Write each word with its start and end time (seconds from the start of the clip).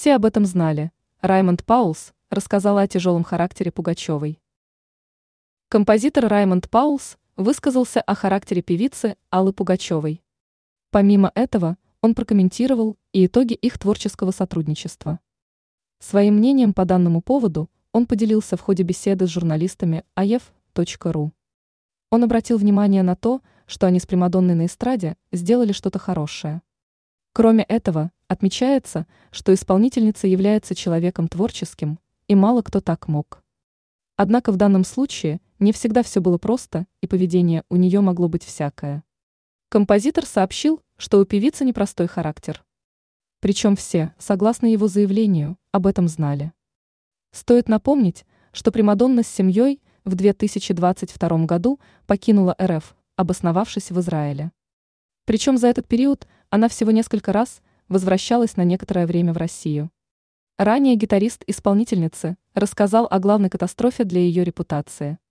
все 0.00 0.14
об 0.14 0.24
этом 0.24 0.46
знали. 0.46 0.92
Раймонд 1.20 1.62
Паулс 1.62 2.14
рассказала 2.30 2.80
о 2.80 2.88
тяжелом 2.88 3.22
характере 3.22 3.70
Пугачевой. 3.70 4.40
Композитор 5.68 6.26
Раймонд 6.26 6.70
Паулс 6.70 7.18
высказался 7.36 8.00
о 8.00 8.14
характере 8.14 8.62
певицы 8.62 9.18
Аллы 9.28 9.52
Пугачевой. 9.52 10.22
Помимо 10.90 11.30
этого, 11.34 11.76
он 12.00 12.14
прокомментировал 12.14 12.96
и 13.12 13.26
итоги 13.26 13.52
их 13.52 13.78
творческого 13.78 14.30
сотрудничества. 14.30 15.20
Своим 15.98 16.36
мнением 16.36 16.72
по 16.72 16.86
данному 16.86 17.20
поводу 17.20 17.68
он 17.92 18.06
поделился 18.06 18.56
в 18.56 18.62
ходе 18.62 18.84
беседы 18.84 19.26
с 19.26 19.28
журналистами 19.28 20.06
aef.ru. 20.16 21.30
Он 22.08 22.24
обратил 22.24 22.56
внимание 22.56 23.02
на 23.02 23.16
то, 23.16 23.42
что 23.66 23.86
они 23.86 24.00
с 24.00 24.06
Примадонной 24.06 24.54
на 24.54 24.64
эстраде 24.64 25.18
сделали 25.30 25.72
что-то 25.72 25.98
хорошее. 25.98 26.62
Кроме 27.34 27.64
этого, 27.64 28.12
отмечается, 28.30 29.08
что 29.32 29.52
исполнительница 29.52 30.28
является 30.28 30.76
человеком 30.76 31.26
творческим, 31.26 31.98
и 32.28 32.36
мало 32.36 32.62
кто 32.62 32.80
так 32.80 33.08
мог. 33.08 33.42
Однако 34.16 34.52
в 34.52 34.56
данном 34.56 34.84
случае 34.84 35.40
не 35.58 35.72
всегда 35.72 36.04
все 36.04 36.20
было 36.20 36.38
просто, 36.38 36.86
и 37.00 37.08
поведение 37.08 37.64
у 37.68 37.74
нее 37.74 38.00
могло 38.00 38.28
быть 38.28 38.44
всякое. 38.44 39.02
Композитор 39.68 40.26
сообщил, 40.26 40.80
что 40.96 41.18
у 41.18 41.24
певицы 41.24 41.64
непростой 41.64 42.06
характер. 42.06 42.64
Причем 43.40 43.74
все, 43.74 44.14
согласно 44.16 44.66
его 44.66 44.86
заявлению, 44.86 45.58
об 45.72 45.88
этом 45.88 46.06
знали. 46.06 46.52
Стоит 47.32 47.68
напомнить, 47.68 48.24
что 48.52 48.70
Примадонна 48.70 49.24
с 49.24 49.28
семьей 49.28 49.82
в 50.04 50.14
2022 50.14 51.46
году 51.46 51.80
покинула 52.06 52.54
РФ, 52.62 52.94
обосновавшись 53.16 53.90
в 53.90 53.98
Израиле. 53.98 54.52
Причем 55.24 55.58
за 55.58 55.66
этот 55.66 55.88
период 55.88 56.28
она 56.48 56.68
всего 56.68 56.92
несколько 56.92 57.32
раз 57.32 57.60
возвращалась 57.90 58.56
на 58.56 58.64
некоторое 58.64 59.06
время 59.06 59.34
в 59.34 59.36
Россию. 59.36 59.90
Ранее 60.56 60.96
гитарист 60.96 61.44
исполнительницы 61.46 62.38
рассказал 62.54 63.06
о 63.10 63.18
главной 63.18 63.50
катастрофе 63.50 64.04
для 64.04 64.22
ее 64.22 64.44
репутации– 64.44 65.18